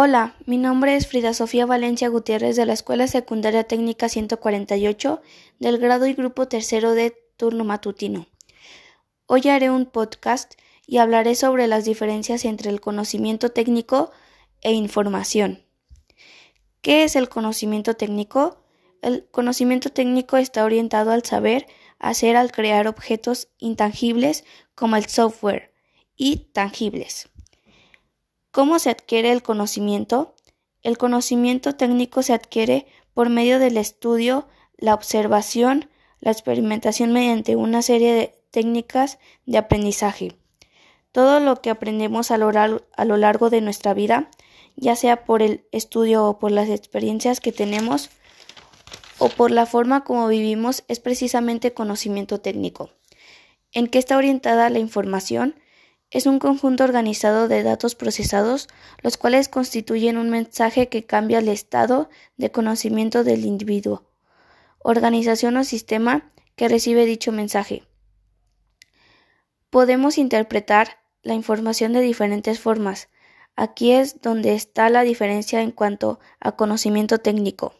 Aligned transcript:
Hola, 0.00 0.36
mi 0.46 0.58
nombre 0.58 0.94
es 0.94 1.08
Frida 1.08 1.34
Sofía 1.34 1.66
Valencia 1.66 2.08
Gutiérrez 2.08 2.54
de 2.54 2.64
la 2.64 2.72
Escuela 2.72 3.08
Secundaria 3.08 3.64
Técnica 3.64 4.08
148 4.08 5.20
del 5.58 5.78
grado 5.78 6.06
y 6.06 6.14
grupo 6.14 6.46
tercero 6.46 6.92
de 6.92 7.16
turno 7.36 7.64
matutino. 7.64 8.28
Hoy 9.26 9.48
haré 9.48 9.70
un 9.70 9.86
podcast 9.86 10.54
y 10.86 10.98
hablaré 10.98 11.34
sobre 11.34 11.66
las 11.66 11.84
diferencias 11.84 12.44
entre 12.44 12.70
el 12.70 12.80
conocimiento 12.80 13.50
técnico 13.50 14.12
e 14.60 14.70
información. 14.70 15.64
¿Qué 16.80 17.02
es 17.02 17.16
el 17.16 17.28
conocimiento 17.28 17.94
técnico? 17.94 18.62
El 19.02 19.26
conocimiento 19.32 19.90
técnico 19.90 20.36
está 20.36 20.64
orientado 20.64 21.10
al 21.10 21.24
saber 21.24 21.66
hacer 21.98 22.36
al 22.36 22.52
crear 22.52 22.86
objetos 22.86 23.48
intangibles 23.58 24.44
como 24.76 24.94
el 24.94 25.06
software 25.06 25.74
y 26.16 26.50
tangibles. 26.52 27.28
¿Cómo 28.50 28.78
se 28.78 28.90
adquiere 28.90 29.30
el 29.32 29.42
conocimiento? 29.42 30.34
El 30.82 30.96
conocimiento 30.96 31.74
técnico 31.74 32.22
se 32.22 32.32
adquiere 32.32 32.86
por 33.12 33.28
medio 33.28 33.58
del 33.58 33.76
estudio, 33.76 34.48
la 34.76 34.94
observación, 34.94 35.90
la 36.20 36.30
experimentación 36.30 37.12
mediante 37.12 37.56
una 37.56 37.82
serie 37.82 38.14
de 38.14 38.34
técnicas 38.50 39.18
de 39.44 39.58
aprendizaje. 39.58 40.36
Todo 41.12 41.40
lo 41.40 41.60
que 41.60 41.70
aprendemos 41.70 42.30
a 42.30 42.38
lo, 42.38 42.50
largo 43.16 43.50
de 43.50 43.60
nuestra 43.60 43.92
vida, 43.92 44.30
ya 44.76 44.96
sea 44.96 45.24
por 45.24 45.42
el 45.42 45.66
estudio 45.72 46.24
o 46.24 46.38
por 46.38 46.50
las 46.50 46.68
experiencias 46.68 47.40
que 47.40 47.52
tenemos 47.52 48.10
o 49.18 49.28
por 49.28 49.50
la 49.50 49.66
forma 49.66 50.04
como 50.04 50.28
vivimos, 50.28 50.84
es 50.88 51.00
precisamente 51.00 51.74
conocimiento 51.74 52.40
técnico. 52.40 52.90
¿En 53.72 53.88
qué 53.88 53.98
está 53.98 54.16
orientada 54.16 54.70
la 54.70 54.78
información? 54.78 55.54
Es 56.10 56.24
un 56.24 56.38
conjunto 56.38 56.84
organizado 56.84 57.48
de 57.48 57.62
datos 57.62 57.94
procesados, 57.94 58.68
los 59.02 59.18
cuales 59.18 59.48
constituyen 59.48 60.16
un 60.16 60.30
mensaje 60.30 60.88
que 60.88 61.04
cambia 61.04 61.38
el 61.38 61.48
estado 61.48 62.08
de 62.38 62.50
conocimiento 62.50 63.24
del 63.24 63.44
individuo, 63.44 64.04
organización 64.78 65.58
o 65.58 65.64
sistema 65.64 66.32
que 66.56 66.68
recibe 66.68 67.04
dicho 67.04 67.30
mensaje. 67.30 67.82
Podemos 69.68 70.16
interpretar 70.16 70.98
la 71.22 71.34
información 71.34 71.92
de 71.92 72.00
diferentes 72.00 72.58
formas. 72.58 73.08
Aquí 73.54 73.92
es 73.92 74.22
donde 74.22 74.54
está 74.54 74.88
la 74.88 75.02
diferencia 75.02 75.60
en 75.60 75.72
cuanto 75.72 76.20
a 76.40 76.52
conocimiento 76.52 77.18
técnico. 77.18 77.74